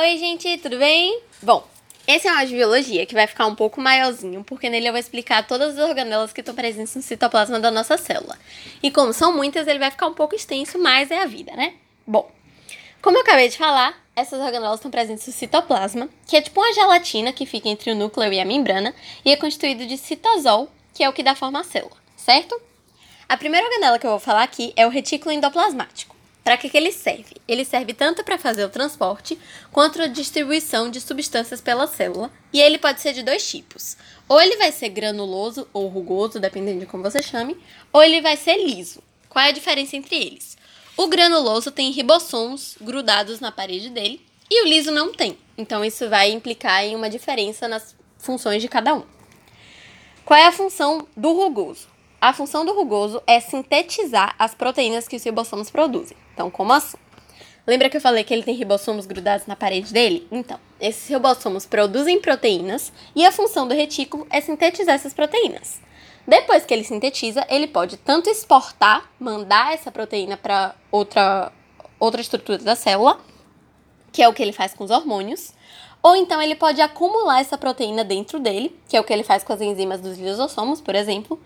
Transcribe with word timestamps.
Oi, 0.00 0.16
gente, 0.16 0.58
tudo 0.58 0.78
bem? 0.78 1.20
Bom, 1.42 1.66
esse 2.06 2.28
é 2.28 2.32
um 2.32 2.34
áudio 2.34 2.50
de 2.50 2.54
biologia 2.54 3.04
que 3.04 3.14
vai 3.14 3.26
ficar 3.26 3.46
um 3.46 3.56
pouco 3.56 3.80
maiorzinho, 3.80 4.44
porque 4.44 4.70
nele 4.70 4.86
eu 4.86 4.92
vou 4.92 5.00
explicar 5.00 5.44
todas 5.44 5.76
as 5.76 5.88
organelas 5.88 6.32
que 6.32 6.38
estão 6.38 6.54
presentes 6.54 6.94
no 6.94 7.02
citoplasma 7.02 7.58
da 7.58 7.68
nossa 7.68 7.96
célula. 7.96 8.38
E 8.80 8.92
como 8.92 9.12
são 9.12 9.34
muitas, 9.34 9.66
ele 9.66 9.80
vai 9.80 9.90
ficar 9.90 10.06
um 10.06 10.14
pouco 10.14 10.36
extenso, 10.36 10.78
mas 10.78 11.10
é 11.10 11.20
a 11.20 11.26
vida, 11.26 11.50
né? 11.56 11.74
Bom, 12.06 12.30
como 13.02 13.16
eu 13.16 13.22
acabei 13.22 13.48
de 13.48 13.58
falar, 13.58 14.00
essas 14.14 14.40
organelas 14.40 14.76
estão 14.76 14.88
presentes 14.88 15.26
no 15.26 15.32
citoplasma, 15.32 16.08
que 16.28 16.36
é 16.36 16.42
tipo 16.42 16.60
uma 16.60 16.72
gelatina 16.72 17.32
que 17.32 17.44
fica 17.44 17.68
entre 17.68 17.90
o 17.90 17.96
núcleo 17.96 18.32
e 18.32 18.38
a 18.38 18.44
membrana, 18.44 18.94
e 19.24 19.32
é 19.32 19.36
constituído 19.36 19.84
de 19.84 19.98
citosol, 19.98 20.70
que 20.94 21.02
é 21.02 21.08
o 21.08 21.12
que 21.12 21.24
dá 21.24 21.34
forma 21.34 21.58
à 21.58 21.64
célula, 21.64 21.96
certo? 22.16 22.56
A 23.28 23.36
primeira 23.36 23.66
organela 23.66 23.98
que 23.98 24.06
eu 24.06 24.12
vou 24.12 24.20
falar 24.20 24.44
aqui 24.44 24.72
é 24.76 24.86
o 24.86 24.90
retículo 24.90 25.32
endoplasmático. 25.32 26.17
Para 26.48 26.56
que, 26.56 26.70
que 26.70 26.78
ele 26.78 26.92
serve? 26.92 27.36
Ele 27.46 27.62
serve 27.62 27.92
tanto 27.92 28.24
para 28.24 28.38
fazer 28.38 28.64
o 28.64 28.70
transporte 28.70 29.38
quanto 29.70 30.00
a 30.00 30.06
distribuição 30.06 30.90
de 30.90 30.98
substâncias 30.98 31.60
pela 31.60 31.86
célula, 31.86 32.30
e 32.50 32.58
ele 32.58 32.78
pode 32.78 33.02
ser 33.02 33.12
de 33.12 33.22
dois 33.22 33.46
tipos. 33.46 33.98
Ou 34.26 34.40
ele 34.40 34.56
vai 34.56 34.72
ser 34.72 34.88
granuloso 34.88 35.68
ou 35.74 35.88
rugoso, 35.88 36.40
dependendo 36.40 36.80
de 36.80 36.86
como 36.86 37.02
você 37.02 37.20
chame, 37.20 37.54
ou 37.92 38.02
ele 38.02 38.22
vai 38.22 38.34
ser 38.34 38.56
liso. 38.56 39.02
Qual 39.28 39.44
é 39.44 39.48
a 39.50 39.52
diferença 39.52 39.94
entre 39.94 40.16
eles? 40.16 40.56
O 40.96 41.06
granuloso 41.06 41.70
tem 41.70 41.90
ribossomos 41.90 42.78
grudados 42.80 43.40
na 43.40 43.52
parede 43.52 43.90
dele 43.90 44.24
e 44.50 44.64
o 44.64 44.68
liso 44.68 44.90
não 44.90 45.12
tem. 45.12 45.36
Então 45.58 45.84
isso 45.84 46.08
vai 46.08 46.30
implicar 46.30 46.82
em 46.82 46.96
uma 46.96 47.10
diferença 47.10 47.68
nas 47.68 47.94
funções 48.16 48.62
de 48.62 48.68
cada 48.68 48.94
um. 48.94 49.02
Qual 50.24 50.40
é 50.40 50.46
a 50.46 50.52
função 50.52 51.06
do 51.14 51.30
rugoso? 51.34 51.88
A 52.18 52.32
função 52.32 52.64
do 52.64 52.72
rugoso 52.72 53.22
é 53.26 53.38
sintetizar 53.38 54.34
as 54.38 54.54
proteínas 54.54 55.06
que 55.06 55.14
os 55.14 55.22
ribossomos 55.22 55.70
produzem. 55.70 56.16
Então, 56.38 56.52
como 56.52 56.72
assim? 56.72 56.96
Lembra 57.66 57.90
que 57.90 57.96
eu 57.96 58.00
falei 58.00 58.22
que 58.22 58.32
ele 58.32 58.44
tem 58.44 58.54
ribossomos 58.54 59.06
grudados 59.06 59.48
na 59.48 59.56
parede 59.56 59.92
dele? 59.92 60.24
Então, 60.30 60.56
esses 60.80 61.08
ribossomos 61.08 61.66
produzem 61.66 62.20
proteínas 62.20 62.92
e 63.12 63.26
a 63.26 63.32
função 63.32 63.66
do 63.66 63.74
retículo 63.74 64.24
é 64.30 64.40
sintetizar 64.40 64.94
essas 64.94 65.12
proteínas. 65.12 65.80
Depois 66.24 66.64
que 66.64 66.72
ele 66.72 66.84
sintetiza, 66.84 67.44
ele 67.50 67.66
pode 67.66 67.96
tanto 67.96 68.30
exportar, 68.30 69.10
mandar 69.18 69.74
essa 69.74 69.90
proteína 69.90 70.36
para 70.36 70.76
outra, 70.92 71.50
outra 71.98 72.20
estrutura 72.20 72.58
da 72.58 72.76
célula, 72.76 73.18
que 74.12 74.22
é 74.22 74.28
o 74.28 74.32
que 74.32 74.40
ele 74.40 74.52
faz 74.52 74.74
com 74.74 74.84
os 74.84 74.92
hormônios, 74.92 75.52
ou 76.00 76.14
então 76.14 76.40
ele 76.40 76.54
pode 76.54 76.80
acumular 76.80 77.40
essa 77.40 77.58
proteína 77.58 78.04
dentro 78.04 78.38
dele, 78.38 78.78
que 78.88 78.96
é 78.96 79.00
o 79.00 79.04
que 79.04 79.12
ele 79.12 79.24
faz 79.24 79.42
com 79.42 79.52
as 79.52 79.60
enzimas 79.60 80.00
dos 80.00 80.16
lisossomos, 80.16 80.80
por 80.80 80.94
exemplo, 80.94 81.42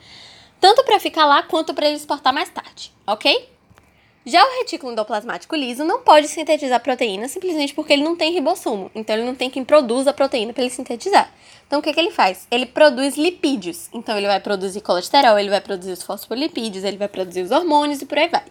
tanto 0.61 0.85
para 0.85 1.01
ficar 1.01 1.25
lá 1.25 1.43
quanto 1.43 1.73
para 1.73 1.87
ele 1.87 1.97
exportar 1.97 2.35
mais 2.35 2.51
tarde, 2.51 2.93
ok? 3.07 3.52
Já 4.25 4.45
o 4.45 4.59
retículo 4.59 4.93
endoplasmático 4.93 5.57
liso 5.57 5.85
não 5.85 6.01
pode 6.03 6.29
sintetizar 6.29 6.81
proteína 6.81 7.27
simplesmente 7.27 7.75
porque 7.75 7.93
ele 7.93 8.05
não 8.05 8.15
tem 8.15 8.33
ribossomo. 8.33 8.91
Então 8.95 9.17
ele 9.17 9.25
não 9.25 9.35
tem 9.35 9.51
quem 9.51 9.65
produza 9.65 10.11
a 10.11 10.13
proteína 10.13 10.53
para 10.53 10.63
ele 10.63 10.71
sintetizar. 10.71 11.33
Então 11.67 11.81
o 11.81 11.83
que, 11.83 11.93
que 11.93 11.99
ele 11.99 12.13
faz? 12.13 12.47
Ele 12.51 12.67
produz 12.67 13.17
lipídios. 13.17 13.89
Então 13.93 14.17
ele 14.17 14.29
vai 14.29 14.39
produzir 14.39 14.81
colesterol, 14.81 15.39
ele 15.39 15.51
vai 15.51 15.61
produzir 15.61 15.91
os 15.91 16.03
fosfolipídios, 16.03 16.85
ele 16.85 16.97
vai 16.97 17.09
produzir 17.09 17.43
os 17.43 17.51
hormônios 17.51 18.01
e 18.01 18.07
por 18.07 18.17
aí 18.17 18.29
vai. 18.29 18.45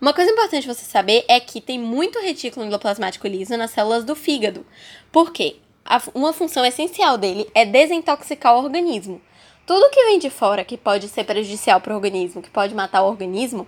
Uma 0.00 0.12
coisa 0.12 0.30
importante 0.30 0.66
você 0.66 0.84
saber 0.84 1.24
é 1.26 1.40
que 1.40 1.60
tem 1.60 1.78
muito 1.78 2.20
retículo 2.20 2.64
endoplasmático 2.64 3.26
liso 3.26 3.56
nas 3.56 3.72
células 3.72 4.04
do 4.04 4.14
fígado. 4.14 4.64
Por 5.10 5.32
quê? 5.32 5.56
uma 6.14 6.32
função 6.32 6.64
essencial 6.64 7.18
dele 7.18 7.46
é 7.54 7.64
desintoxicar 7.64 8.54
o 8.54 8.64
organismo. 8.64 9.20
Tudo 9.66 9.90
que 9.90 10.04
vem 10.04 10.18
de 10.18 10.30
fora 10.30 10.64
que 10.64 10.76
pode 10.76 11.08
ser 11.08 11.24
prejudicial 11.24 11.80
para 11.80 11.92
o 11.92 11.96
organismo, 11.96 12.42
que 12.42 12.50
pode 12.50 12.74
matar 12.74 13.02
o 13.02 13.08
organismo, 13.08 13.66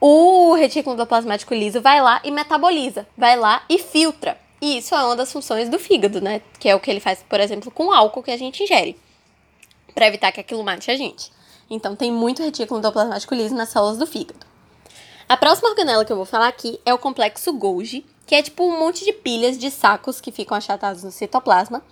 o 0.00 0.54
retículo 0.54 0.94
endoplasmático 0.94 1.52
liso 1.52 1.82
vai 1.82 2.00
lá 2.00 2.22
e 2.24 2.30
metaboliza, 2.30 3.06
vai 3.16 3.36
lá 3.36 3.62
e 3.68 3.78
filtra. 3.78 4.38
E 4.60 4.78
isso 4.78 4.94
é 4.94 5.04
uma 5.04 5.14
das 5.14 5.30
funções 5.30 5.68
do 5.68 5.78
fígado, 5.78 6.20
né? 6.20 6.40
Que 6.58 6.68
é 6.70 6.74
o 6.74 6.80
que 6.80 6.90
ele 6.90 7.00
faz, 7.00 7.22
por 7.28 7.38
exemplo, 7.38 7.70
com 7.70 7.86
o 7.86 7.92
álcool 7.92 8.22
que 8.22 8.30
a 8.30 8.36
gente 8.36 8.62
ingere, 8.62 8.98
para 9.94 10.06
evitar 10.06 10.32
que 10.32 10.40
aquilo 10.40 10.64
mate 10.64 10.90
a 10.90 10.96
gente. 10.96 11.30
Então 11.68 11.94
tem 11.94 12.10
muito 12.10 12.42
retículo 12.42 12.78
endoplasmático 12.78 13.34
liso 13.34 13.54
nas 13.54 13.68
células 13.68 13.98
do 13.98 14.06
fígado. 14.06 14.46
A 15.28 15.36
próxima 15.36 15.68
organela 15.68 16.04
que 16.04 16.12
eu 16.12 16.16
vou 16.16 16.24
falar 16.24 16.48
aqui 16.48 16.80
é 16.84 16.92
o 16.92 16.98
complexo 16.98 17.52
Golgi, 17.52 18.04
que 18.26 18.34
é 18.34 18.42
tipo 18.42 18.64
um 18.64 18.78
monte 18.78 19.04
de 19.04 19.12
pilhas 19.12 19.58
de 19.58 19.70
sacos 19.70 20.20
que 20.20 20.32
ficam 20.32 20.56
achatados 20.56 21.04
no 21.04 21.10
citoplasma 21.10 21.82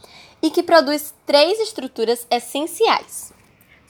e 0.40 0.50
que 0.50 0.62
produz 0.62 1.14
três 1.26 1.60
estruturas 1.60 2.26
essenciais, 2.30 3.32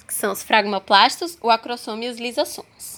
que 0.07 0.12
são 0.15 0.33
os 0.33 0.43
fragmoplastos, 0.43 1.39
o 1.41 1.51
acrossomo 1.51 2.03
e 2.03 2.09
os 2.09 2.19
lisossomos. 2.19 2.97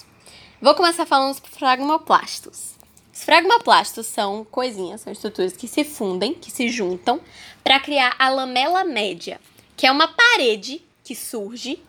Vou 0.61 0.75
começar 0.75 1.07
falando 1.07 1.31
dos 1.31 1.41
fragmoplastos. 1.57 2.75
Os 3.11 3.23
fragmoplastos 3.23 4.05
são 4.05 4.45
coisinhas, 4.45 5.01
são 5.01 5.11
estruturas 5.11 5.53
que 5.57 5.67
se 5.67 5.83
fundem, 5.83 6.35
que 6.35 6.51
se 6.51 6.69
juntam 6.69 7.19
para 7.63 7.79
criar 7.79 8.13
a 8.19 8.29
lamela 8.29 8.83
média, 8.83 9.41
que 9.75 9.87
é 9.87 9.91
uma 9.91 10.07
parede 10.07 10.79
que 11.03 11.15
surge 11.15 11.81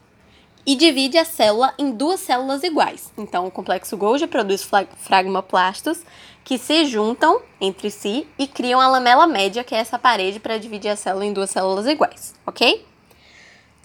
e 0.65 0.75
divide 0.75 1.19
a 1.19 1.25
célula 1.27 1.75
em 1.79 1.91
duas 1.91 2.21
células 2.21 2.63
iguais. 2.63 3.13
Então, 3.19 3.47
o 3.47 3.51
complexo 3.51 3.95
Golgi 3.95 4.27
produz 4.27 4.67
fragmoplastos 4.97 6.01
que 6.43 6.57
se 6.57 6.87
juntam 6.87 7.43
entre 7.61 7.91
si 7.91 8.27
e 8.39 8.47
criam 8.47 8.81
a 8.81 8.89
lamela 8.89 9.27
média, 9.27 9.63
que 9.63 9.75
é 9.75 9.79
essa 9.79 9.99
parede 9.99 10.41
para 10.41 10.57
dividir 10.57 10.89
a 10.89 10.97
célula 10.97 11.27
em 11.27 11.33
duas 11.35 11.51
células 11.51 11.87
iguais, 11.87 12.35
ok? 12.47 12.87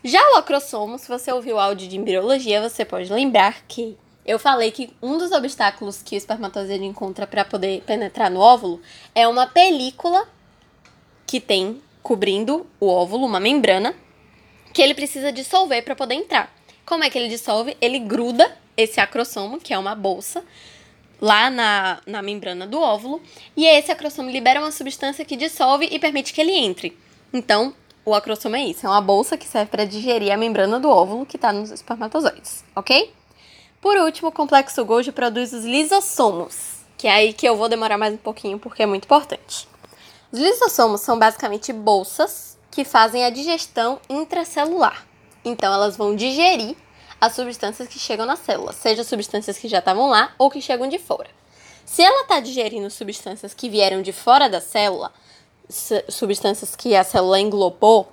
Já 0.02 0.22
o 0.32 0.38
acrossomo, 0.38 0.98
se 0.98 1.10
você 1.10 1.30
ouviu 1.30 1.58
o 1.58 1.60
áudio 1.60 1.90
de 1.90 1.98
embriologia, 1.98 2.62
você 2.62 2.86
pode 2.86 3.12
lembrar 3.12 3.64
que 3.68 3.98
eu 4.28 4.38
falei 4.38 4.72
que 4.72 4.94
um 5.02 5.18
dos 5.18 5.32
obstáculos 5.32 6.04
que 6.04 6.16
o 6.16 6.18
espermatozoide 6.18 6.84
encontra 6.84 7.26
para 7.26 7.46
poder 7.46 7.82
penetrar 7.84 8.30
no 8.30 8.42
óvulo 8.42 8.82
é 9.16 9.26
uma 9.26 9.48
película 9.48 10.28
que 11.26 11.40
tem 11.40 11.82
cobrindo 12.04 12.68
o 12.80 12.88
óvulo, 12.88 13.26
uma 13.26 13.40
membrana, 13.40 13.96
que 14.74 14.82
ele 14.82 14.94
precisa 14.94 15.32
dissolver 15.32 15.82
para 15.84 15.96
poder 15.96 16.16
entrar. 16.16 16.54
Como 16.86 17.04
é 17.04 17.10
que 17.10 17.18
ele 17.18 17.30
dissolve? 17.30 17.78
Ele 17.80 18.00
gruda 18.00 18.56
esse 18.76 19.00
acrossomo, 19.00 19.60
que 19.60 19.74
é 19.74 19.78
uma 19.78 19.96
bolsa, 19.96 20.44
lá 21.20 21.50
na, 21.50 22.00
na 22.06 22.22
membrana 22.22 22.68
do 22.68 22.80
óvulo, 22.80 23.22
e 23.56 23.66
esse 23.66 23.92
acrossomo 23.92 24.30
libera 24.30 24.60
uma 24.60 24.72
substância 24.72 25.26
que 25.26 25.36
dissolve 25.36 25.88
e 25.90 25.98
permite 26.00 26.34
que 26.34 26.40
ele 26.40 26.52
entre. 26.52 26.98
Então, 27.34 27.74
o 28.06 28.14
acrossomo 28.14 28.56
é 28.56 28.64
isso, 28.64 28.86
é 28.86 28.90
uma 28.90 29.02
bolsa 29.02 29.38
que 29.38 29.48
serve 29.48 29.72
para 29.72 29.84
digerir 29.84 30.32
a 30.32 30.38
membrana 30.38 30.80
do 30.80 30.90
óvulo 30.90 31.26
que 31.26 31.38
está 31.38 31.52
nos 31.52 31.72
espermatozoides, 31.72 32.64
ok? 32.76 33.12
Por 33.82 33.96
último, 33.98 34.30
o 34.30 34.32
complexo 34.32 34.84
Golgi 34.84 35.12
produz 35.12 35.54
os 35.54 35.64
lisossomos, 35.64 36.78
que 36.98 37.08
é 37.08 37.12
aí 37.12 37.34
que 37.34 37.48
eu 37.48 37.56
vou 37.56 37.70
demorar 37.70 37.98
mais 37.98 38.14
um 38.14 38.18
pouquinho 38.18 38.58
porque 38.58 38.82
é 38.82 38.86
muito 38.88 39.06
importante. 39.06 39.68
Os 40.32 40.40
lisossomos 40.40 41.02
são 41.02 41.18
basicamente 41.20 41.72
bolsas 41.72 42.58
que 42.72 42.84
fazem 42.84 43.24
a 43.24 43.30
digestão 43.30 44.00
intracelular. 44.10 45.06
Então, 45.46 45.72
elas 45.72 45.96
vão 45.96 46.16
digerir 46.16 46.76
as 47.22 47.34
substâncias 47.34 47.88
que 47.88 48.00
chegam 48.00 48.26
na 48.26 48.36
célula, 48.36 48.74
seja 48.74 49.04
substâncias 49.04 49.58
que 49.58 49.68
já 49.68 49.80
estavam 49.80 50.10
lá 50.10 50.34
ou 50.38 50.50
que 50.50 50.62
chegam 50.62 50.88
de 50.88 50.98
fora. 50.98 51.30
Se 51.86 52.02
ela 52.02 52.24
está 52.24 52.40
digerindo 52.40 52.90
substâncias 52.90 53.54
que 53.54 53.70
vieram 53.70 54.02
de 54.02 54.12
fora 54.12 54.50
da 54.50 54.60
célula, 54.60 55.14
substâncias 56.10 56.76
que 56.76 56.96
a 56.96 57.04
célula 57.04 57.40
englobou, 57.40 58.12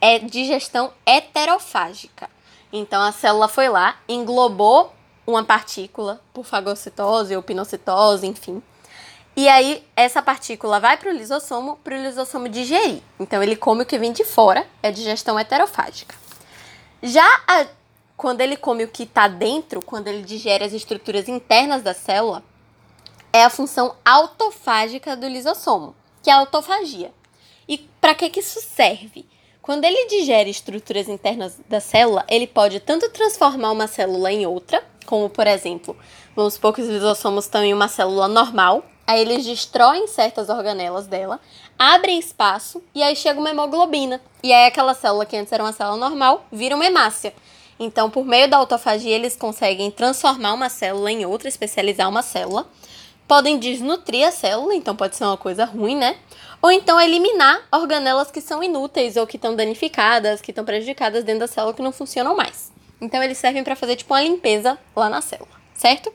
é 0.00 0.18
digestão 0.18 0.92
heterofágica. 1.06 2.28
Então 2.72 3.02
a 3.02 3.12
célula 3.12 3.48
foi 3.48 3.68
lá, 3.68 3.96
englobou 4.08 4.92
uma 5.26 5.44
partícula 5.44 6.20
por 6.32 6.44
fagocitose 6.44 7.36
ou 7.36 7.42
pinocitose, 7.42 8.26
enfim. 8.26 8.62
E 9.36 9.48
aí 9.48 9.86
essa 9.94 10.20
partícula 10.20 10.80
vai 10.80 10.96
para 10.96 11.10
o 11.10 11.12
lisossomo, 11.12 11.78
para 11.84 11.96
o 11.96 12.02
lisossomo 12.02 12.48
digerir. 12.48 13.02
Então 13.20 13.42
ele 13.42 13.56
come 13.56 13.82
o 13.82 13.86
que 13.86 13.98
vem 13.98 14.12
de 14.12 14.24
fora, 14.24 14.66
é 14.82 14.90
digestão 14.90 15.38
heterofágica. 15.38 16.14
Já 17.02 17.24
a, 17.46 17.66
quando 18.16 18.40
ele 18.40 18.56
come 18.56 18.84
o 18.84 18.88
que 18.88 19.04
está 19.04 19.28
dentro, 19.28 19.80
quando 19.80 20.08
ele 20.08 20.22
digere 20.22 20.64
as 20.64 20.72
estruturas 20.72 21.28
internas 21.28 21.82
da 21.82 21.94
célula, 21.94 22.42
é 23.32 23.44
a 23.44 23.50
função 23.50 23.94
autofágica 24.04 25.16
do 25.16 25.28
lisossomo, 25.28 25.94
que 26.22 26.30
é 26.30 26.32
a 26.32 26.38
autofagia. 26.38 27.12
E 27.68 27.78
para 28.00 28.14
que, 28.14 28.30
que 28.30 28.40
isso 28.40 28.60
serve? 28.60 29.24
Quando 29.68 29.84
ele 29.84 30.06
digere 30.06 30.48
estruturas 30.48 31.10
internas 31.10 31.60
da 31.68 31.78
célula, 31.78 32.24
ele 32.26 32.46
pode 32.46 32.80
tanto 32.80 33.06
transformar 33.10 33.70
uma 33.70 33.86
célula 33.86 34.32
em 34.32 34.46
outra, 34.46 34.82
como 35.04 35.28
por 35.28 35.46
exemplo, 35.46 35.94
vamos 36.34 36.54
supor 36.54 36.72
que 36.72 36.80
os 36.80 36.88
lisossomos 36.88 37.44
estão 37.44 37.62
em 37.62 37.74
uma 37.74 37.86
célula 37.86 38.26
normal, 38.28 38.82
aí 39.06 39.20
eles 39.20 39.44
destroem 39.44 40.06
certas 40.06 40.48
organelas 40.48 41.06
dela, 41.06 41.38
abrem 41.78 42.18
espaço 42.18 42.82
e 42.94 43.02
aí 43.02 43.14
chega 43.14 43.38
uma 43.38 43.50
hemoglobina. 43.50 44.22
E 44.42 44.54
aí 44.54 44.68
aquela 44.68 44.94
célula 44.94 45.26
que 45.26 45.36
antes 45.36 45.52
era 45.52 45.62
uma 45.62 45.74
célula 45.74 45.98
normal 45.98 46.46
vira 46.50 46.74
uma 46.74 46.86
hemácia. 46.86 47.34
Então, 47.78 48.08
por 48.08 48.24
meio 48.24 48.48
da 48.48 48.56
autofagia, 48.56 49.14
eles 49.14 49.36
conseguem 49.36 49.90
transformar 49.90 50.54
uma 50.54 50.70
célula 50.70 51.12
em 51.12 51.26
outra, 51.26 51.46
especializar 51.46 52.08
uma 52.08 52.22
célula. 52.22 52.66
Podem 53.26 53.58
desnutrir 53.58 54.26
a 54.26 54.30
célula, 54.30 54.74
então 54.74 54.96
pode 54.96 55.14
ser 55.14 55.24
uma 55.24 55.36
coisa 55.36 55.66
ruim, 55.66 55.94
né? 55.94 56.16
Ou 56.60 56.70
então 56.70 57.00
eliminar 57.00 57.66
organelas 57.70 58.30
que 58.30 58.40
são 58.40 58.62
inúteis 58.62 59.16
ou 59.16 59.26
que 59.26 59.36
estão 59.36 59.54
danificadas, 59.54 60.40
que 60.40 60.50
estão 60.50 60.64
prejudicadas 60.64 61.24
dentro 61.24 61.40
da 61.40 61.46
célula 61.46 61.74
que 61.74 61.82
não 61.82 61.92
funcionam 61.92 62.36
mais. 62.36 62.72
Então 63.00 63.22
eles 63.22 63.38
servem 63.38 63.62
para 63.62 63.76
fazer 63.76 63.96
tipo 63.96 64.12
uma 64.12 64.22
limpeza 64.22 64.78
lá 64.94 65.08
na 65.08 65.20
célula, 65.20 65.50
certo? 65.74 66.12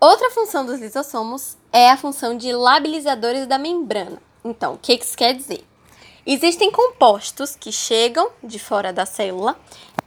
Outra 0.00 0.30
função 0.30 0.64
dos 0.64 0.80
lisossomos 0.80 1.56
é 1.72 1.90
a 1.90 1.96
função 1.96 2.36
de 2.36 2.52
labilizadores 2.52 3.46
da 3.46 3.58
membrana. 3.58 4.20
Então, 4.44 4.74
o 4.74 4.78
que 4.78 4.94
isso 4.94 5.16
quer 5.16 5.34
dizer? 5.34 5.64
Existem 6.26 6.70
compostos 6.70 7.56
que 7.56 7.70
chegam 7.70 8.30
de 8.42 8.58
fora 8.58 8.92
da 8.92 9.06
célula, 9.06 9.56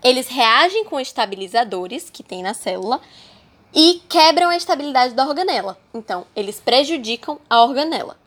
eles 0.04 0.28
reagem 0.28 0.86
com 0.86 1.00
estabilizadores 1.00 2.10
que 2.10 2.24
tem 2.24 2.44
na 2.44 2.54
célula 2.54 3.02
e 3.74 4.02
quebram 4.10 4.50
a 4.50 4.58
estabilidade 4.58 5.14
da 5.14 5.28
organela. 5.28 5.78
Então, 5.94 6.26
eles 6.36 6.60
prejudicam 6.60 7.40
a 7.50 7.64
organela. 7.64 8.18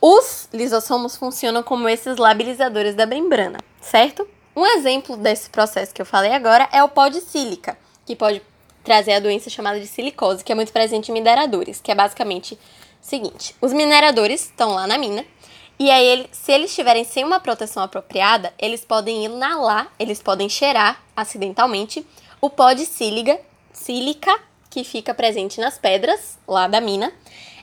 Os 0.00 0.48
lisossomos 0.52 1.16
funcionam 1.16 1.62
como 1.62 1.88
esses 1.88 2.16
labilizadores 2.16 2.94
da 2.94 3.04
membrana, 3.04 3.58
certo? 3.82 4.26
Um 4.56 4.64
exemplo 4.64 5.14
desse 5.16 5.50
processo 5.50 5.92
que 5.92 6.00
eu 6.00 6.06
falei 6.06 6.32
agora 6.32 6.68
é 6.72 6.82
o 6.82 6.88
pó 6.88 7.08
de 7.08 7.20
sílica, 7.20 7.76
que 8.06 8.16
pode 8.16 8.40
trazer 8.82 9.12
a 9.12 9.20
doença 9.20 9.50
chamada 9.50 9.78
de 9.78 9.86
silicose, 9.86 10.42
que 10.42 10.52
é 10.52 10.54
muito 10.54 10.72
presente 10.72 11.10
em 11.10 11.12
mineradores, 11.12 11.80
que 11.82 11.92
é 11.92 11.94
basicamente 11.94 12.54
o 12.54 12.58
seguinte: 13.02 13.54
os 13.60 13.74
mineradores 13.74 14.44
estão 14.44 14.70
lá 14.70 14.86
na 14.86 14.96
mina, 14.96 15.22
e 15.78 15.90
aí, 15.90 16.26
se 16.32 16.52
eles 16.52 16.70
estiverem 16.70 17.04
sem 17.04 17.24
uma 17.24 17.40
proteção 17.40 17.82
apropriada, 17.82 18.52
eles 18.58 18.84
podem 18.84 19.24
inalar, 19.24 19.90
eles 19.98 20.22
podem 20.22 20.48
cheirar 20.48 21.02
acidentalmente 21.16 22.06
o 22.40 22.50
pó 22.50 22.72
de 22.72 22.86
sílica, 22.86 23.40
sílica 23.72 24.30
que 24.68 24.84
fica 24.84 25.12
presente 25.14 25.60
nas 25.60 25.78
pedras 25.78 26.38
lá 26.46 26.68
da 26.68 26.80
mina. 26.80 27.12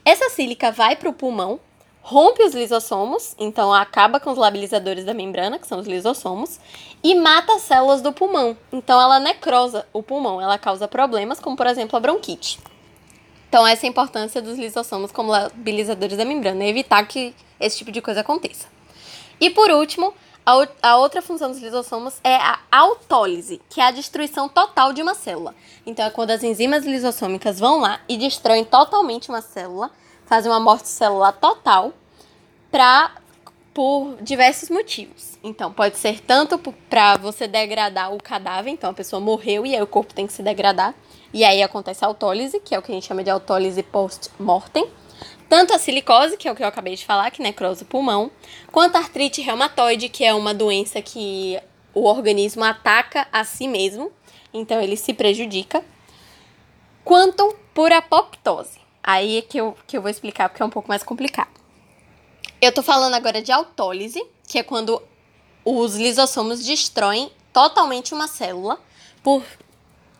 Essa 0.04 0.30
sílica 0.30 0.72
vai 0.72 0.96
para 0.96 1.10
o 1.10 1.14
pulmão, 1.14 1.60
rompe 2.10 2.42
os 2.42 2.54
lisossomos, 2.54 3.36
então 3.38 3.74
acaba 3.74 4.18
com 4.18 4.32
os 4.32 4.38
labilizadores 4.38 5.04
da 5.04 5.14
membrana, 5.14 5.60
que 5.60 5.68
são 5.68 5.78
os 5.78 5.86
lisossomos, 5.86 6.58
e 7.04 7.14
mata 7.14 7.56
as 7.56 7.64
células 7.64 8.02
do 8.02 8.14
pulmão. 8.14 8.56
Então 8.72 9.00
ela 9.02 9.20
necrosa 9.20 9.86
o 9.92 10.02
pulmão, 10.02 10.42
ela 10.42 10.58
causa 10.58 10.88
problemas, 10.88 11.38
como 11.38 11.58
por 11.58 11.68
exemplo 11.68 11.98
a 11.98 12.00
bronquite. 12.00 12.60
Então 13.50 13.68
essa 13.68 13.86
é 13.86 13.88
a 13.88 13.90
importância 13.90 14.42
dos 14.42 14.58
lisossomos 14.58 15.12
como 15.12 15.32
labilizadores 15.32 16.18
da 16.18 16.24
membrana, 16.24 16.64
é 16.64 16.70
evitar 16.70 17.06
que 17.06 17.36
esse 17.60 17.78
tipo 17.78 17.92
de 17.92 18.02
coisa 18.02 18.22
aconteça. 18.22 18.68
E 19.38 19.50
por 19.50 19.70
último, 19.70 20.14
a, 20.46 20.54
a 20.82 20.96
outra 20.96 21.22
função 21.22 21.52
dos 21.52 21.60
lisossomos 21.60 22.22
é 22.24 22.36
a 22.36 22.58
autólise, 22.72 23.60
que 23.70 23.82
é 23.82 23.84
a 23.86 23.92
destruição 23.92 24.48
total 24.48 24.94
de 24.94 25.02
uma 25.02 25.14
célula. 25.14 25.54
Então 25.86 26.06
é 26.06 26.10
quando 26.10 26.32
as 26.32 26.42
enzimas 26.42 26.86
lisossômicas 26.86 27.60
vão 27.60 27.82
lá 27.82 28.00
e 28.08 28.16
destroem 28.16 28.64
totalmente 28.64 29.28
uma 29.28 29.42
célula, 29.42 29.92
fazem 30.28 30.52
uma 30.52 30.60
morte 30.60 30.88
celular 30.88 31.32
total 31.32 31.92
pra, 32.70 33.16
por 33.74 34.18
diversos 34.22 34.70
motivos. 34.70 35.40
Então, 35.44 35.74
pode 35.74 35.98
ser 35.98 36.20
tanto 36.20 36.60
para 36.90 37.18
você 37.18 37.48
degradar 37.48 38.14
o 38.14 38.22
cadáver, 38.22 38.70
então 38.70 38.92
a 38.92 38.94
pessoa 38.94 39.20
morreu 39.20 39.66
e 39.66 39.76
aí 39.76 39.82
o 39.82 39.88
corpo 39.88 40.14
tem 40.14 40.28
que 40.28 40.34
se 40.34 40.44
degradar, 40.44 40.94
e 41.34 41.44
aí 41.44 41.64
acontece 41.64 42.06
a 42.06 42.08
autólise, 42.08 42.60
que 42.60 42.76
é 42.76 42.80
o 42.80 42.82
que 42.82 42.92
a 42.92 42.96
gente 42.96 43.08
chama 43.08 43.24
de 43.24 43.30
autólise 43.32 43.82
post-mortem 43.82 44.88
tanto 45.50 45.74
a 45.74 45.80
silicose, 45.80 46.38
que 46.38 46.48
é 46.48 46.52
o 46.52 46.56
que 46.56 46.64
eu 46.64 46.68
acabei 46.68 46.96
de 46.96 47.06
falar, 47.06 47.32
que 47.32 47.42
necrosa 47.42 47.84
o 47.84 47.88
pulmão, 47.88 48.30
quanto 48.72 48.96
a 48.96 49.00
artrite 49.00 49.42
reumatoide, 49.42 50.10
que 50.10 50.24
é 50.26 50.34
uma 50.34 50.54
doença 50.54 51.02
que 51.02 51.60
o 51.94 52.04
organismo 52.04 52.64
ataca 52.64 53.28
a 53.32 53.44
si 53.44 53.68
mesmo, 53.68 54.12
então 54.54 54.82
ele 54.82 54.98
se 54.98 55.14
prejudica, 55.14 55.84
quanto 57.04 57.56
por 57.74 57.92
apoptose. 57.92 58.87
Aí 59.08 59.38
é 59.38 59.42
que 59.42 59.58
eu, 59.58 59.74
que 59.88 59.96
eu 59.96 60.02
vou 60.02 60.12
explicar 60.12 60.50
porque 60.50 60.62
é 60.62 60.66
um 60.66 60.70
pouco 60.70 60.90
mais 60.90 61.02
complicado. 61.02 61.48
Eu 62.60 62.74
tô 62.74 62.84
falando 62.84 63.14
agora 63.14 63.42
de 63.42 63.54
autólise, 63.54 64.22
que 64.46 64.60
é 64.60 64.64
quando 64.64 65.02
os 65.64 65.96
lisossomos 65.96 66.66
destroem 66.66 67.32
totalmente 67.54 68.14
uma 68.14 68.28
célula 68.28 68.78
por 69.24 69.42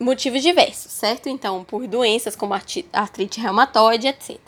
motivos 0.00 0.40
diversos, 0.40 0.90
certo? 0.90 1.28
Então, 1.28 1.64
por 1.64 1.86
doenças 1.86 2.34
como 2.34 2.54
artrite 2.54 3.38
reumatoide, 3.38 4.08
etc. 4.08 4.38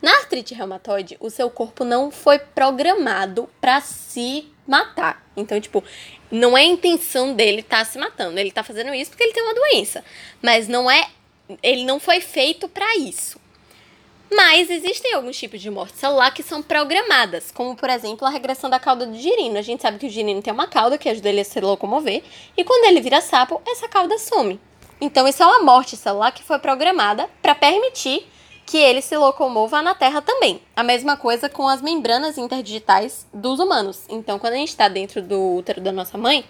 Na 0.00 0.12
artrite 0.16 0.54
reumatoide, 0.54 1.18
o 1.20 1.28
seu 1.28 1.50
corpo 1.50 1.84
não 1.84 2.10
foi 2.10 2.38
programado 2.38 3.50
para 3.60 3.82
se 3.82 4.50
matar. 4.66 5.22
Então, 5.36 5.60
tipo, 5.60 5.84
não 6.30 6.56
é 6.56 6.62
a 6.62 6.64
intenção 6.64 7.34
dele 7.34 7.60
estar 7.60 7.80
tá 7.80 7.84
se 7.84 7.98
matando. 7.98 8.40
Ele 8.40 8.50
tá 8.50 8.62
fazendo 8.62 8.94
isso 8.94 9.10
porque 9.10 9.24
ele 9.24 9.34
tem 9.34 9.42
uma 9.42 9.54
doença. 9.54 10.02
Mas 10.40 10.68
não 10.68 10.90
é. 10.90 11.06
Ele 11.62 11.84
não 11.84 12.00
foi 12.00 12.22
feito 12.22 12.66
para 12.66 12.96
isso. 12.96 13.43
Mas 14.32 14.70
existem 14.70 15.14
alguns 15.14 15.36
tipos 15.36 15.60
de 15.60 15.70
morte 15.70 15.96
celular 15.96 16.32
que 16.32 16.42
são 16.42 16.62
programadas, 16.62 17.50
como 17.50 17.76
por 17.76 17.88
exemplo 17.88 18.26
a 18.26 18.30
regressão 18.30 18.68
da 18.68 18.78
cauda 18.78 19.06
do 19.06 19.16
girino. 19.16 19.58
A 19.58 19.62
gente 19.62 19.82
sabe 19.82 19.98
que 19.98 20.06
o 20.06 20.10
girino 20.10 20.42
tem 20.42 20.52
uma 20.52 20.66
cauda 20.66 20.98
que 20.98 21.08
ajuda 21.08 21.28
ele 21.28 21.40
a 21.40 21.44
se 21.44 21.60
locomover, 21.60 22.22
e 22.56 22.64
quando 22.64 22.86
ele 22.86 23.00
vira 23.00 23.20
sapo, 23.20 23.60
essa 23.66 23.88
cauda 23.88 24.18
some. 24.18 24.60
Então, 25.00 25.28
isso 25.28 25.42
é 25.42 25.46
uma 25.46 25.60
morte 25.60 25.96
celular 25.96 26.32
que 26.32 26.42
foi 26.42 26.58
programada 26.58 27.28
para 27.42 27.54
permitir 27.54 28.26
que 28.64 28.78
ele 28.78 29.02
se 29.02 29.16
locomova 29.16 29.82
na 29.82 29.94
Terra 29.94 30.22
também. 30.22 30.60
A 30.74 30.82
mesma 30.82 31.16
coisa 31.16 31.48
com 31.48 31.68
as 31.68 31.82
membranas 31.82 32.38
interdigitais 32.38 33.26
dos 33.32 33.60
humanos. 33.60 34.04
Então, 34.08 34.38
quando 34.38 34.54
a 34.54 34.56
gente 34.56 34.70
está 34.70 34.88
dentro 34.88 35.20
do 35.20 35.56
útero 35.56 35.80
da 35.80 35.92
nossa 35.92 36.16
mãe, 36.16 36.44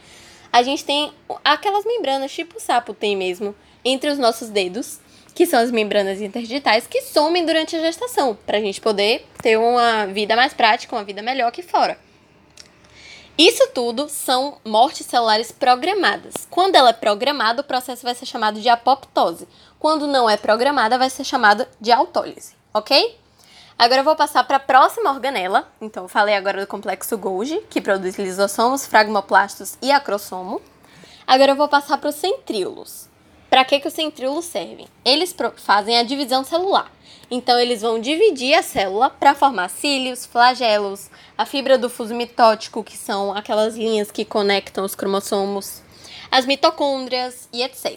a 0.53 0.63
gente 0.63 0.85
tem 0.85 1.13
aquelas 1.45 1.85
membranas, 1.85 2.33
tipo 2.33 2.59
o 2.59 2.61
sapo 2.61 2.95
tem 2.95 3.17
mesmo, 3.17 3.55
entre 3.85 4.09
os 4.09 4.19
nossos 4.19 4.49
dedos, 4.49 5.01
que 5.35 5.47
são 5.47 5.59
as 5.59 5.71
membranas 5.71 6.21
interdigitais, 6.21 6.87
que 6.87 7.03
somem 7.03 7.45
durante 7.45 7.75
a 7.75 7.81
gestação, 7.81 8.39
para 8.47 8.59
a 8.59 8.61
gente 8.61 8.81
poder 8.81 9.27
ter 9.43 9.59
uma 9.59 10.07
vida 10.07 10.37
mais 10.37 10.55
prática, 10.55 10.95
uma 10.95 11.05
vida 11.05 11.21
melhor 11.23 11.49
aqui 11.49 11.63
fora. 11.63 11.99
Isso 13.37 13.69
tudo 13.75 14.09
são 14.09 14.59
mortes 14.65 15.07
celulares 15.07 15.51
programadas. 15.51 16.35
Quando 16.49 16.77
ela 16.77 16.91
é 16.91 16.93
programada, 16.93 17.63
o 17.63 17.65
processo 17.65 18.05
vai 18.05 18.15
ser 18.15 18.27
chamado 18.27 18.61
de 18.61 18.69
apoptose. 18.69 19.49
Quando 19.77 20.07
não 20.07 20.31
é 20.31 20.37
programada, 20.37 20.97
vai 20.97 21.11
ser 21.11 21.25
chamado 21.25 21.67
de 21.81 21.91
autólise, 21.91 22.55
ok? 22.73 23.19
Agora 23.77 24.03
eu 24.03 24.05
vou 24.05 24.15
passar 24.15 24.45
para 24.45 24.59
a 24.59 24.61
próxima 24.61 25.11
organela. 25.11 25.69
Então, 25.81 26.07
falei 26.07 26.37
agora 26.37 26.61
do 26.61 26.67
complexo 26.69 27.19
Golgi, 27.19 27.61
que 27.69 27.81
produz 27.81 28.17
lisossomos, 28.17 28.87
fragmoplastos 28.87 29.77
e 29.83 29.91
acrossomo. 29.91 30.63
Agora 31.27 31.53
eu 31.53 31.57
vou 31.57 31.67
passar 31.67 31.99
para 31.99 32.11
os 32.11 32.15
centríolos. 32.15 33.09
Para 33.55 33.65
que, 33.65 33.79
que 33.79 33.87
os 33.87 33.95
centríolos 33.95 34.47
servem? 34.47 34.89
Eles 35.05 35.33
fazem 35.59 35.97
a 35.97 36.03
divisão 36.03 36.43
celular. 36.43 36.91
Então, 37.31 37.57
eles 37.57 37.83
vão 37.83 38.01
dividir 38.01 38.53
a 38.53 38.65
célula 38.65 39.09
para 39.09 39.33
formar 39.33 39.69
cílios, 39.69 40.27
flagelos, 40.27 41.09
a 41.39 41.47
fibra 41.47 41.79
do 41.79 41.89
fuso 41.89 42.17
mitótico, 42.17 42.83
que 42.83 42.97
são 42.97 43.33
aquelas 43.33 43.77
linhas 43.77 44.11
que 44.11 44.25
conectam 44.25 44.85
os 44.85 44.97
cromossomos, 44.97 45.85
as 46.33 46.47
mitocôndrias 46.47 47.49
e 47.53 47.63
etc. 47.63 47.97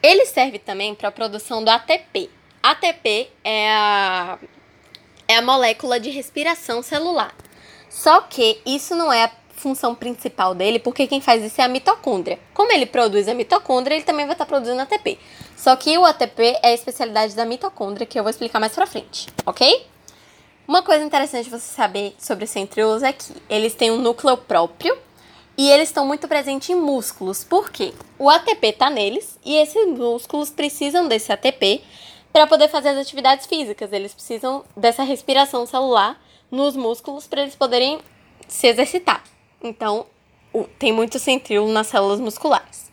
Ele 0.00 0.26
serve 0.26 0.60
também 0.60 0.94
para 0.94 1.08
a 1.08 1.12
produção 1.12 1.64
do 1.64 1.68
ATP. 1.68 2.30
ATP 2.62 3.30
é 3.42 3.68
a, 3.68 4.38
é 5.26 5.38
a 5.38 5.42
molécula 5.42 5.98
de 5.98 6.10
respiração 6.10 6.84
celular. 6.84 7.34
Só 7.90 8.20
que 8.20 8.60
isso 8.64 8.94
não 8.94 9.12
é 9.12 9.28
função 9.62 9.94
principal 9.94 10.54
dele, 10.54 10.80
porque 10.80 11.06
quem 11.06 11.20
faz 11.20 11.42
isso 11.42 11.60
é 11.60 11.64
a 11.64 11.68
mitocôndria. 11.68 12.38
Como 12.52 12.72
ele 12.72 12.84
produz 12.84 13.28
a 13.28 13.34
mitocôndria, 13.34 13.94
ele 13.94 14.04
também 14.04 14.26
vai 14.26 14.34
estar 14.34 14.44
produzindo 14.44 14.82
ATP. 14.82 15.18
Só 15.56 15.76
que 15.76 15.96
o 15.96 16.04
ATP 16.04 16.58
é 16.62 16.68
a 16.68 16.74
especialidade 16.74 17.36
da 17.36 17.46
mitocôndria, 17.46 18.04
que 18.04 18.18
eu 18.18 18.24
vou 18.24 18.30
explicar 18.30 18.58
mais 18.58 18.74
pra 18.74 18.86
frente, 18.86 19.28
ok? 19.46 19.86
Uma 20.66 20.82
coisa 20.82 21.04
interessante 21.04 21.48
você 21.48 21.72
saber 21.72 22.14
sobre 22.18 22.44
os 22.44 22.50
centríolos 22.50 23.02
é 23.02 23.12
que 23.12 23.32
eles 23.48 23.74
têm 23.74 23.90
um 23.90 23.98
núcleo 23.98 24.36
próprio 24.36 24.96
e 25.56 25.70
eles 25.70 25.88
estão 25.88 26.06
muito 26.06 26.26
presentes 26.26 26.70
em 26.70 26.74
músculos. 26.74 27.44
Por 27.44 27.70
quê? 27.70 27.92
O 28.18 28.28
ATP 28.28 28.68
está 28.68 28.90
neles 28.90 29.38
e 29.44 29.56
esses 29.56 29.86
músculos 29.86 30.50
precisam 30.50 31.06
desse 31.06 31.32
ATP 31.32 31.82
para 32.32 32.46
poder 32.46 32.68
fazer 32.68 32.90
as 32.90 32.98
atividades 32.98 33.46
físicas. 33.46 33.92
Eles 33.92 34.14
precisam 34.14 34.64
dessa 34.76 35.02
respiração 35.02 35.66
celular 35.66 36.20
nos 36.50 36.74
músculos 36.74 37.26
para 37.26 37.42
eles 37.42 37.54
poderem 37.54 38.00
se 38.48 38.66
exercitar. 38.66 39.22
Então, 39.62 40.06
tem 40.78 40.92
muito 40.92 41.18
centríolo 41.18 41.72
nas 41.72 41.86
células 41.86 42.20
musculares. 42.20 42.90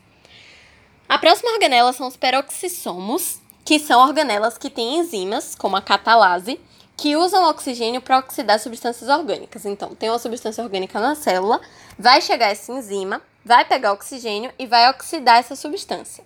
A 1.08 1.18
próxima 1.18 1.52
organela 1.52 1.92
são 1.92 2.08
os 2.08 2.16
peroxissomos, 2.16 3.40
que 3.66 3.80
são 3.80 4.02
organelas 4.02 4.58
que 4.58 4.70
têm 4.70 5.00
enzimas, 5.00 5.56
como 5.56 5.76
a 5.76 5.82
catalase, 5.82 6.60
que 6.96 7.16
usam 7.16 7.50
oxigênio 7.50 8.02
para 8.02 8.20
oxidar 8.20 8.60
substâncias 8.60 9.10
orgânicas. 9.10 9.66
Então, 9.66 9.96
tem 9.96 10.10
uma 10.10 10.20
substância 10.20 10.64
orgânica 10.64 11.00
na 11.00 11.16
célula, 11.16 11.62
vai 11.98 12.22
chegar 12.22 12.48
essa 12.48 12.72
enzima, 12.72 13.22
vai 13.44 13.66
pegar 13.66 13.94
oxigênio 13.94 14.52
e 14.60 14.68
vai 14.68 14.90
oxidar 14.90 15.38
essa 15.38 15.56
substância. 15.56 16.24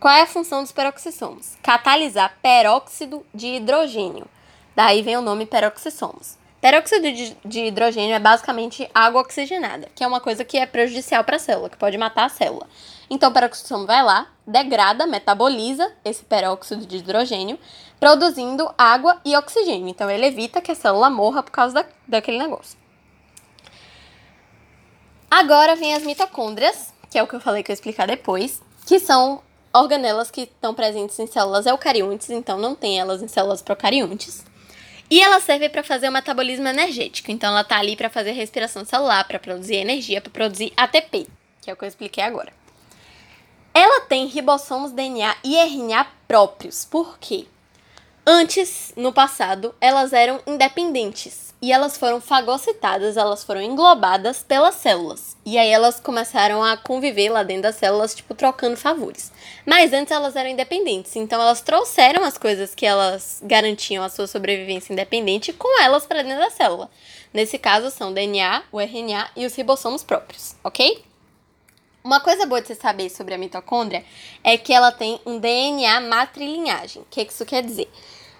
Qual 0.00 0.12
é 0.12 0.22
a 0.22 0.26
função 0.26 0.62
dos 0.62 0.72
peroxissomos? 0.72 1.56
Catalisar 1.62 2.36
peróxido 2.42 3.24
de 3.34 3.46
hidrogênio. 3.56 4.26
Daí 4.76 5.02
vem 5.02 5.16
o 5.16 5.22
nome 5.22 5.46
peroxissomos. 5.46 6.36
Peróxido 6.64 7.12
de 7.44 7.60
hidrogênio 7.60 8.14
é 8.14 8.18
basicamente 8.18 8.90
água 8.94 9.20
oxigenada, 9.20 9.86
que 9.94 10.02
é 10.02 10.06
uma 10.06 10.18
coisa 10.18 10.46
que 10.46 10.56
é 10.56 10.64
prejudicial 10.64 11.22
para 11.22 11.36
a 11.36 11.38
célula, 11.38 11.68
que 11.68 11.76
pode 11.76 11.98
matar 11.98 12.24
a 12.24 12.28
célula. 12.30 12.66
Então, 13.10 13.28
o 13.28 13.34
peroxissomo 13.34 13.84
vai 13.84 14.02
lá, 14.02 14.28
degrada, 14.46 15.06
metaboliza 15.06 15.92
esse 16.02 16.24
peróxido 16.24 16.86
de 16.86 16.96
hidrogênio, 16.96 17.58
produzindo 18.00 18.66
água 18.78 19.20
e 19.26 19.36
oxigênio. 19.36 19.88
Então, 19.88 20.08
ele 20.08 20.24
evita 20.24 20.62
que 20.62 20.72
a 20.72 20.74
célula 20.74 21.10
morra 21.10 21.42
por 21.42 21.50
causa 21.50 21.74
da, 21.74 21.84
daquele 22.08 22.38
negócio. 22.38 22.78
Agora 25.30 25.76
vem 25.76 25.92
as 25.92 26.02
mitocôndrias, 26.02 26.94
que 27.10 27.18
é 27.18 27.22
o 27.22 27.26
que 27.26 27.34
eu 27.34 27.40
falei 27.40 27.62
que 27.62 27.70
eu 27.70 27.74
ia 27.74 27.76
explicar 27.76 28.06
depois, 28.06 28.62
que 28.86 28.98
são 28.98 29.42
organelas 29.70 30.30
que 30.30 30.44
estão 30.44 30.72
presentes 30.72 31.18
em 31.18 31.26
células 31.26 31.66
eucariontes, 31.66 32.30
então 32.30 32.56
não 32.56 32.74
tem 32.74 32.98
elas 32.98 33.22
em 33.22 33.28
células 33.28 33.60
procariontes. 33.60 34.53
E 35.14 35.20
ela 35.20 35.38
serve 35.38 35.68
para 35.68 35.84
fazer 35.84 36.08
o 36.08 36.12
metabolismo 36.12 36.66
energético, 36.66 37.30
então 37.30 37.50
ela 37.50 37.62
tá 37.62 37.78
ali 37.78 37.94
para 37.94 38.10
fazer 38.10 38.32
respiração 38.32 38.84
celular, 38.84 39.22
para 39.28 39.38
produzir 39.38 39.76
energia, 39.76 40.20
para 40.20 40.32
produzir 40.32 40.72
ATP, 40.76 41.28
que 41.62 41.70
é 41.70 41.72
o 41.72 41.76
que 41.76 41.84
eu 41.84 41.88
expliquei 41.88 42.24
agora. 42.24 42.52
Ela 43.72 44.00
tem 44.00 44.26
ribossomos, 44.26 44.90
DNA 44.90 45.36
e 45.44 45.56
RNA 45.56 46.04
próprios. 46.26 46.84
Por 46.84 47.16
quê? 47.20 47.46
Antes, 48.26 48.94
no 48.96 49.12
passado, 49.12 49.74
elas 49.78 50.14
eram 50.14 50.40
independentes 50.46 51.54
e 51.60 51.70
elas 51.70 51.98
foram 51.98 52.22
fagocitadas, 52.22 53.18
elas 53.18 53.44
foram 53.44 53.60
englobadas 53.60 54.42
pelas 54.42 54.76
células. 54.76 55.36
E 55.44 55.58
aí 55.58 55.68
elas 55.68 56.00
começaram 56.00 56.64
a 56.64 56.74
conviver 56.74 57.28
lá 57.28 57.42
dentro 57.42 57.64
das 57.64 57.76
células, 57.76 58.14
tipo, 58.14 58.34
trocando 58.34 58.78
favores. 58.78 59.30
Mas 59.66 59.92
antes 59.92 60.10
elas 60.10 60.36
eram 60.36 60.48
independentes, 60.48 61.14
então 61.16 61.40
elas 61.40 61.60
trouxeram 61.60 62.24
as 62.24 62.38
coisas 62.38 62.74
que 62.74 62.86
elas 62.86 63.42
garantiam 63.42 64.02
a 64.02 64.08
sua 64.08 64.26
sobrevivência 64.26 64.94
independente 64.94 65.52
com 65.52 65.82
elas 65.82 66.06
para 66.06 66.22
dentro 66.22 66.38
da 66.38 66.50
célula. 66.50 66.90
Nesse 67.32 67.58
caso 67.58 67.90
são 67.90 68.10
o 68.10 68.14
DNA, 68.14 68.62
o 68.72 68.80
RNA 68.80 69.28
e 69.36 69.44
os 69.44 69.54
ribossomos 69.54 70.02
próprios, 70.02 70.54
ok? 70.64 71.04
Uma 72.06 72.20
coisa 72.20 72.44
boa 72.44 72.60
de 72.60 72.68
você 72.68 72.74
saber 72.74 73.08
sobre 73.08 73.32
a 73.32 73.38
mitocôndria 73.38 74.04
é 74.42 74.58
que 74.58 74.74
ela 74.74 74.92
tem 74.92 75.18
um 75.24 75.38
DNA 75.38 76.02
matrilinhagem. 76.02 77.00
O 77.00 77.06
que 77.10 77.22
isso 77.22 77.46
quer 77.46 77.62
dizer? 77.62 77.90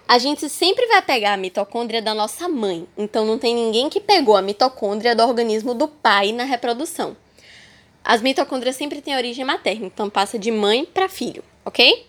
A 0.07 0.19
gente 0.19 0.47
sempre 0.49 0.85
vai 0.85 1.01
pegar 1.01 1.33
a 1.33 1.37
mitocôndria 1.37 1.99
da 1.99 2.13
nossa 2.13 2.47
mãe, 2.47 2.87
então 2.95 3.25
não 3.25 3.39
tem 3.39 3.55
ninguém 3.55 3.89
que 3.89 3.99
pegou 3.99 4.37
a 4.37 4.41
mitocôndria 4.43 5.15
do 5.15 5.23
organismo 5.23 5.73
do 5.73 5.87
pai 5.87 6.31
na 6.31 6.43
reprodução. 6.43 7.17
As 8.03 8.21
mitocôndrias 8.21 8.75
sempre 8.75 9.01
têm 9.01 9.15
origem 9.15 9.43
materna, 9.43 9.87
então 9.87 10.11
passa 10.11 10.37
de 10.37 10.51
mãe 10.51 10.85
para 10.85 11.09
filho, 11.09 11.43
ok? 11.65 12.05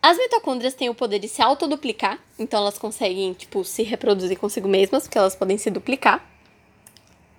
As 0.00 0.16
mitocôndrias 0.16 0.74
têm 0.74 0.88
o 0.88 0.94
poder 0.94 1.18
de 1.18 1.26
se 1.26 1.42
autoduplicar, 1.42 2.20
então 2.38 2.60
elas 2.60 2.78
conseguem, 2.78 3.32
tipo, 3.32 3.64
se 3.64 3.82
reproduzir 3.82 4.38
consigo 4.38 4.68
mesmas, 4.68 5.02
porque 5.02 5.18
elas 5.18 5.34
podem 5.34 5.58
se 5.58 5.70
duplicar. 5.70 6.24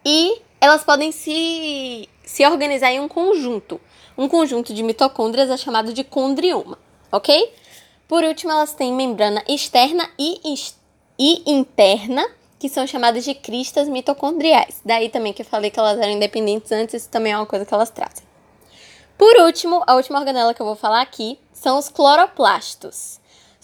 E 0.03 0.41
elas 0.59 0.83
podem 0.83 1.13
se, 1.13 2.09
se 2.23 2.45
organizar 2.45 2.91
em 2.91 2.99
um 2.99 3.07
conjunto. 3.07 3.79
Um 4.17 4.27
conjunto 4.27 4.73
de 4.73 4.83
mitocôndrias 4.83 5.49
é 5.49 5.57
chamado 5.57 5.93
de 5.93 6.03
condrioma, 6.03 6.77
ok? 7.11 7.53
Por 8.07 8.23
último, 8.23 8.51
elas 8.51 8.73
têm 8.73 8.93
membrana 8.93 9.43
externa 9.47 10.07
e, 10.19 10.39
e 11.17 11.51
interna, 11.51 12.25
que 12.59 12.69
são 12.69 12.85
chamadas 12.85 13.23
de 13.23 13.33
cristas 13.33 13.89
mitocondriais. 13.89 14.81
Daí 14.85 15.09
também 15.09 15.33
que 15.33 15.41
eu 15.41 15.45
falei 15.45 15.71
que 15.71 15.79
elas 15.79 15.99
eram 15.99 16.11
independentes 16.11 16.71
antes, 16.71 16.93
isso 16.95 17.09
também 17.09 17.33
é 17.33 17.37
uma 17.37 17.45
coisa 17.45 17.65
que 17.65 17.73
elas 17.73 17.89
trazem. 17.89 18.23
Por 19.17 19.35
último, 19.41 19.83
a 19.87 19.95
última 19.95 20.19
organela 20.19 20.53
que 20.53 20.61
eu 20.61 20.65
vou 20.65 20.75
falar 20.75 21.01
aqui 21.01 21.39
são 21.51 21.77
os 21.77 21.89
cloroplastos. 21.89 23.19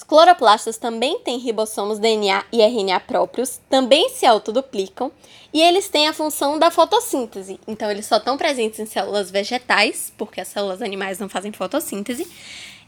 Os 0.10 0.12
cloroplastos 0.12 0.76
também 0.76 1.20
têm 1.20 1.38
ribossomos 1.38 2.00
DNA 2.00 2.44
e 2.52 2.64
RNA 2.64 3.00
próprios, 3.02 3.62
também 3.70 4.10
se 4.10 4.26
autoduplicam 4.26 5.12
e 5.54 5.62
eles 5.62 5.88
têm 5.88 6.08
a 6.08 6.14
função 6.14 6.58
da 6.58 6.72
fotossíntese. 6.72 7.60
Então, 7.68 7.92
eles 7.92 8.08
só 8.08 8.18
estão 8.18 8.36
presentes 8.36 8.80
em 8.80 8.88
células 8.88 9.30
vegetais, 9.30 10.12
porque 10.18 10.42
as 10.42 10.48
células 10.48 10.82
animais 10.82 11.20
não 11.20 11.30
fazem 11.30 11.52
fotossíntese. 11.52 12.28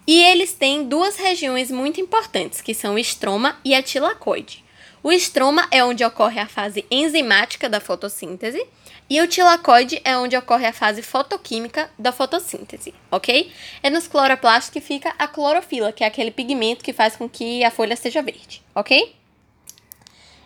E 0.08 0.20
eles 0.20 0.54
têm 0.54 0.88
duas 0.88 1.16
regiões 1.16 1.70
muito 1.70 2.02
importantes, 2.02 2.60
que 2.60 2.74
são 2.74 2.96
o 2.96 3.00
estroma 3.00 3.56
e 3.64 3.76
a 3.76 3.84
tilacoide. 3.84 4.66
O 5.04 5.12
estroma 5.12 5.68
é 5.72 5.84
onde 5.84 6.04
ocorre 6.04 6.40
a 6.40 6.48
fase 6.48 6.86
enzimática 6.92 7.68
da 7.68 7.80
fotossíntese 7.80 8.64
e 9.10 9.20
o 9.20 9.28
tilacoide 9.28 10.00
é 10.06 10.16
onde 10.16 10.38
ocorre 10.38 10.68
a 10.68 10.74
fase 10.74 11.02
fotoquímica 11.02 11.90
da 11.98 12.12
fotossíntese, 12.12 12.94
ok? 13.10 13.52
É 13.82 13.90
nos 13.90 14.08
cloroplastos 14.08 14.70
que 14.70 14.80
fica 14.80 15.14
a 15.18 15.28
clorofila, 15.28 15.92
que 15.92 16.04
é 16.04 16.08
aquele 16.08 16.30
pigmento 16.30 16.84
que 16.84 16.94
faz 16.94 17.16
com 17.16 17.28
que 17.28 17.64
a 17.64 17.72
folha 17.72 17.96
seja 17.96 18.22
verde, 18.22 18.62
ok? 18.76 19.16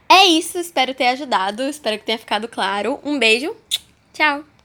É 0.08 0.24
isso, 0.26 0.58
espero 0.58 0.94
ter 0.94 1.08
ajudado, 1.08 1.64
espero 1.64 2.00
que 2.00 2.06
tenha 2.06 2.18
ficado 2.18 2.48
claro. 2.48 3.00
Um 3.04 3.20
beijo, 3.20 3.54
tchau! 4.14 4.46